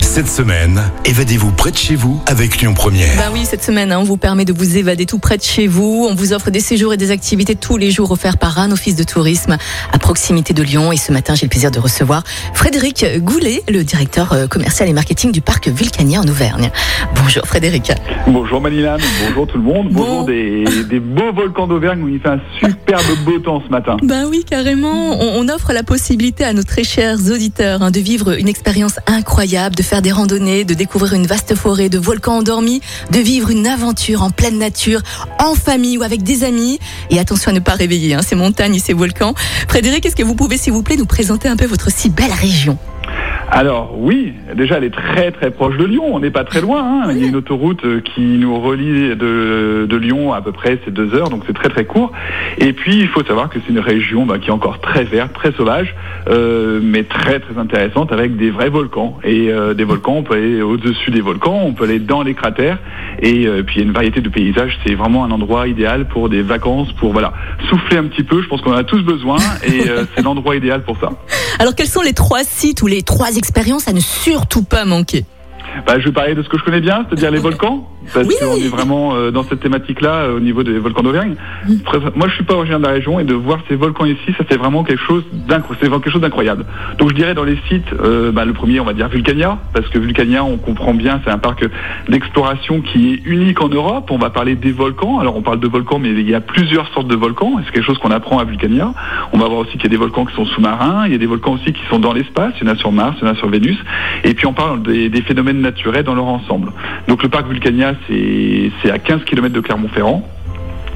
[0.00, 3.16] Cette semaine, évadez-vous près de chez vous avec Lyon Première.
[3.16, 5.66] Ben oui, cette semaine, hein, on vous permet de vous évader tout près de chez
[5.66, 6.06] vous.
[6.08, 8.94] On vous offre des séjours et des activités tous les jours offerts par un office
[8.96, 9.56] de tourisme
[9.92, 10.92] à proximité de Lyon.
[10.92, 12.22] Et ce matin, j'ai le plaisir de recevoir
[12.54, 16.70] Frédéric Goulet, le directeur euh, commercial et marketing du parc Vulcania en Auvergne.
[17.16, 17.92] Bonjour Frédéric.
[18.26, 20.00] Bonjour Manilane, bonjour tout le monde, Bon.
[20.04, 23.96] bonjour des, des beaux volcans d'Auvergne où il fait un superbe beau temps ce matin.
[24.02, 25.18] Ben oui, carrément.
[25.20, 28.96] On, on offre la possibilité à nos très chers auditeurs hein, de vivre une expérience
[29.06, 33.50] incroyable, de faire des randonnées, de découvrir une vaste forêt de volcans endormis, de vivre
[33.50, 35.02] une aventure en pleine nature,
[35.38, 36.78] en famille ou avec des amis.
[37.10, 39.34] Et attention à ne pas réveiller hein, ces montagnes et ces volcans.
[39.68, 42.32] Frédéric, est-ce que vous pouvez, s'il vous plaît, nous présenter un peu votre si belle
[42.32, 42.78] région?
[43.54, 46.82] Alors oui, déjà elle est très très proche de Lyon, on n'est pas très loin,
[46.82, 47.08] hein.
[47.10, 50.90] il y a une autoroute euh, qui nous relie de, Lyon à peu près c'est
[50.90, 52.12] deux heures, donc c'est très très court.
[52.56, 55.34] Et puis il faut savoir que c'est une région bah, qui est encore très verte,
[55.34, 55.94] très sauvage,
[56.30, 59.18] euh, mais très très intéressante avec des vrais volcans.
[59.22, 62.32] Et euh, des volcans, on peut aller au-dessus des volcans, on peut aller dans les
[62.32, 62.78] cratères,
[63.20, 66.30] et puis il y a une variété de paysages, c'est vraiment un endroit idéal pour
[66.30, 67.34] des vacances, pour voilà
[67.68, 69.82] souffler un petit peu, je pense qu'on en a tous besoin, et
[70.16, 71.10] c'est l'endroit idéal pour ça.
[71.62, 75.24] Alors, quels sont les trois sites ou les trois expériences à ne surtout pas manquer?
[75.86, 78.34] Bah, je vais parler de ce que je connais bien, c'est-à-dire les volcans, parce Oui.
[78.40, 81.34] qu'on est vraiment euh, dans cette thématique-là euh, au niveau des volcans d'Auvergne.
[81.84, 84.34] Après, Moi, je suis pas originaire de la région et de voir ces volcans ici,
[84.38, 86.64] ça fait vraiment quelque chose d'incroyable.
[86.98, 89.88] Donc, je dirais dans les sites, euh, bah, le premier, on va dire Vulcania, parce
[89.88, 91.64] que Vulcania, on comprend bien, c'est un parc
[92.08, 94.10] d'exploration qui est unique en Europe.
[94.10, 95.18] On va parler des volcans.
[95.20, 97.52] Alors, on parle de volcans, mais il y a plusieurs sortes de volcans.
[97.64, 98.92] C'est quelque chose qu'on apprend à Vulcania.
[99.32, 101.06] On va voir aussi qu'il y a des volcans qui sont sous-marins.
[101.06, 102.52] Il y a des volcans aussi qui sont dans l'espace.
[102.60, 103.78] Il y en a sur Mars, il y en a sur Vénus.
[104.24, 106.72] Et puis on parle des, des phénomènes naturels dans leur ensemble.
[107.08, 110.28] Donc le parc Vulcania, c'est à 15 km de Clermont-Ferrand.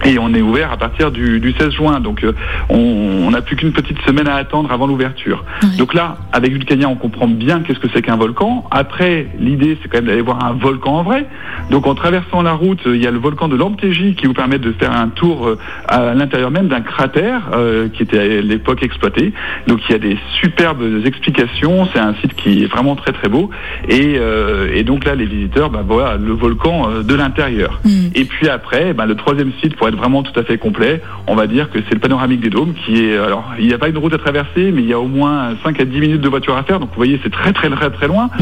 [0.05, 2.33] Et on est ouvert à partir du, du 16 juin, donc euh,
[2.69, 5.45] on n'a plus qu'une petite semaine à attendre avant l'ouverture.
[5.79, 8.65] Donc là, avec Vulcania, on comprend bien qu'est-ce que c'est qu'un volcan.
[8.71, 11.27] Après, l'idée, c'est quand même d'aller voir un volcan en vrai.
[11.71, 14.59] Donc en traversant la route, il y a le volcan de l'Amptégie qui vous permet
[14.59, 18.83] de faire un tour euh, à l'intérieur même d'un cratère euh, qui était à l'époque
[18.83, 19.33] exploité.
[19.67, 21.89] Donc il y a des superbes explications.
[21.93, 23.51] C'est un site qui est vraiment très très beau.
[23.89, 27.81] Et, euh, et donc là, les visiteurs, bah, voilà le volcan euh, de l'intérieur.
[27.85, 28.09] Mm.
[28.15, 31.35] Et puis après, bah, le troisième site, pour être vraiment tout à fait complet, on
[31.35, 33.17] va dire que c'est le panoramique des dômes qui est.
[33.17, 35.51] Alors, il n'y a pas une route à traverser, mais il y a au moins
[35.65, 36.81] 5 à 10 minutes de voiture à faire.
[36.81, 38.31] Donc vous voyez, c'est très très très très loin.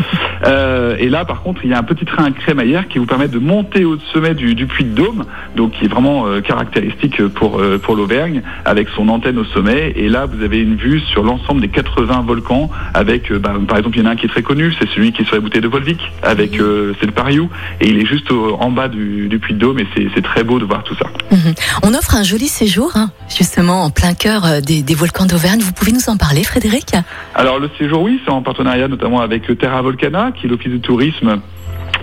[0.47, 3.06] Euh, et là, par contre, il y a un petit train à crémaillère qui vous
[3.06, 5.25] permet de monter au sommet du, du puits de Dôme,
[5.56, 9.94] donc qui est vraiment euh, caractéristique pour euh, pour l'Auvergne, avec son antenne au sommet.
[9.97, 13.97] Et là, vous avez une vue sur l'ensemble des 80 volcans, avec, bah, par exemple,
[13.97, 15.41] il y en a un qui est très connu, c'est celui qui est sur la
[15.41, 17.49] bouteille de Volvic, avec euh, c'est le Pariou,
[17.81, 20.44] et il est juste au- en bas du, du puits de Dôme, et c'est très
[20.44, 21.06] beau de voir tout ça.
[21.34, 21.55] Mhm.
[21.83, 25.61] On offre un joli séjour, hein, justement, en plein cœur euh, des, des volcans d'Auvergne.
[25.61, 26.93] Vous pouvez nous en parler, Frédéric?
[27.34, 30.78] Alors le séjour, oui, c'est en partenariat notamment avec Terra Volcana, qui est l'office de
[30.78, 31.41] tourisme.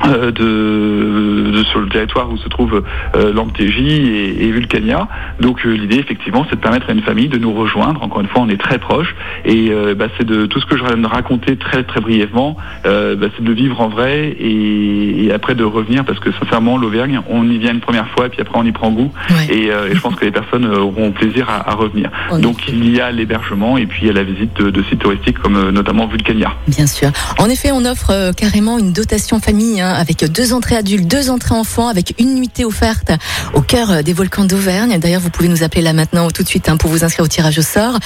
[0.08, 2.84] Euh, de, de- sur le territoire où se trouve
[3.16, 3.34] euh,
[3.78, 5.08] et, et Vulcania.
[5.40, 8.02] Donc euh, l'idée effectivement c'est de permettre à une famille de nous rejoindre.
[8.04, 10.78] Encore une fois on est très proches et euh, bah, c'est de tout ce que
[10.78, 14.30] je viens de raconter très très brièvement, euh, bah, c'est de le vivre en vrai
[14.40, 18.28] et, et après de revenir parce que sincèrement l'Auvergne on y vient une première fois
[18.28, 19.56] et puis après on y prend goût Ouais.
[19.56, 22.10] et, euh, et je pense que les personnes auront plaisir à, à revenir.
[22.32, 24.84] En Donc il y a l'hébergement et puis il y a la visite de, de
[24.84, 26.54] sites touristiques comme euh, notamment Vulcania.
[26.68, 27.10] Bien sûr.
[27.40, 31.30] En effet, on offre euh, carrément une dotation famille hein, avec deux entrées adultes, deux
[31.30, 33.12] entrées enfants, avec une nuitée offerte
[33.54, 34.98] au cœur euh, des volcans d'Auvergne.
[35.00, 37.28] D'ailleurs, vous pouvez nous appeler là maintenant tout de suite hein, pour vous inscrire au
[37.28, 37.98] tirage au sort.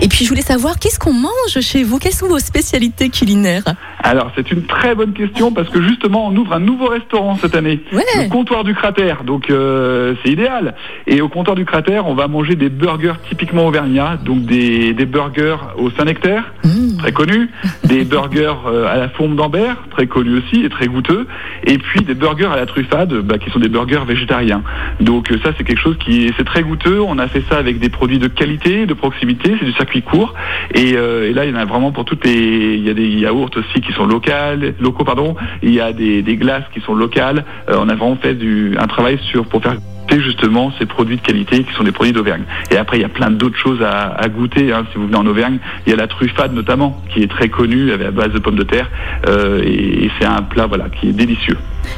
[0.00, 1.98] Et puis, je voulais savoir, qu'est-ce qu'on mange chez vous?
[1.98, 3.64] Quelles sont vos spécialités culinaires?
[4.02, 7.54] Alors c'est une très bonne question parce que justement on ouvre un nouveau restaurant cette
[7.54, 8.02] année, Ouais.
[8.22, 9.24] le comptoir du cratère.
[9.24, 10.74] Donc euh, c'est idéal.
[11.06, 15.06] Et au comptoir du cratère, on va manger des burgers typiquement auvergnats, donc des, des
[15.06, 16.83] burgers au Saint-Nectaire, Mmh.
[17.04, 17.50] Très connu,
[17.84, 21.26] des burgers euh, à la fourme d'Ambert, très connu aussi et très goûteux,
[21.64, 24.62] et puis des burgers à la truffade, bah, qui sont des burgers végétariens.
[25.00, 27.00] Donc euh, ça c'est quelque chose qui c'est très goûteux.
[27.00, 30.32] On a fait ça avec des produits de qualité, de proximité, c'est du circuit court,
[30.72, 32.94] et, euh, et là il y en a vraiment pour toutes les, il y a
[32.94, 36.80] des yaourts aussi qui sont locales, locaux pardon, il y a des, des glaces qui
[36.80, 37.44] sont locales.
[37.68, 39.76] Euh, on a vraiment fait du, un travail sur pour faire
[40.20, 42.44] justement ces produits de qualité qui sont des produits d'Auvergne.
[42.70, 44.72] Et après, il y a plein d'autres choses à, goûter.
[44.72, 44.84] hein.
[44.92, 47.92] Si vous venez en Auvergne, il y a la truffade notamment, qui est très connue,
[47.92, 48.90] à base de pommes de terre.
[49.28, 51.56] Euh, et et c'est un plat voilà, qui est délicieux.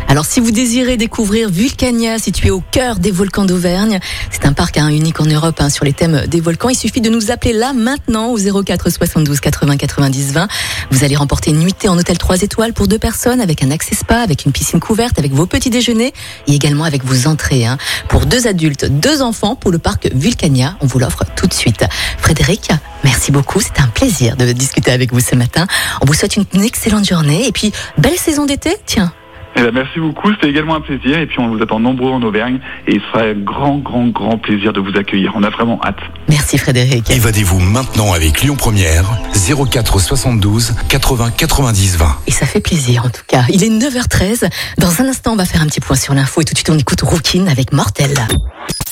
[0.08, 3.98] Alors si vous désirez découvrir Vulcania, situé au cœur des volcans d'Auvergne,
[4.30, 6.68] c'est un parc hein, unique en Europe hein, sur les thèmes des volcans.
[6.68, 10.48] Il suffit de nous appeler là maintenant au 04 72 80 90 20.
[10.90, 13.94] Vous allez remporter une nuitée en hôtel 3 étoiles pour deux personnes avec un accès
[13.94, 16.12] spa, avec une piscine couverte, avec vos petits déjeuners
[16.46, 17.66] et également avec vos entrées.
[17.66, 17.78] Hein.
[18.08, 20.76] Pour deux adultes, deux enfants pour le parc Vulcania.
[20.80, 21.84] On vous l'offre tout de suite.
[22.18, 22.70] Frédéric,
[23.04, 23.60] merci beaucoup.
[23.60, 25.66] C'était un plaisir de discuter avec vous ce matin.
[26.00, 28.76] On vous souhaite une excellente journée et puis belle saison d'été.
[28.86, 29.12] Tiens.
[29.58, 32.22] Eh ben, merci beaucoup, c'était également un plaisir et puis on vous attend nombreux en
[32.22, 35.32] Auvergne et il sera un grand, grand, grand plaisir de vous accueillir.
[35.34, 35.98] On a vraiment hâte.
[36.28, 37.10] Merci Frédéric.
[37.10, 42.18] Évadez-vous maintenant avec Lyon Première, 04 72 80 90 20.
[42.26, 43.44] Et ça fait plaisir en tout cas.
[43.48, 44.46] Il est 9h13.
[44.76, 46.68] Dans un instant, on va faire un petit point sur l'info et tout de suite
[46.68, 48.14] on écoute Rookin avec Mortel.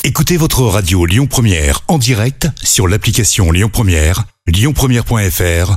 [0.02, 5.76] Écoutez votre radio Lyon Première en direct sur l'application Lyon Première, lyonpremière.fr